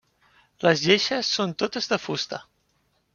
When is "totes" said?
1.65-1.91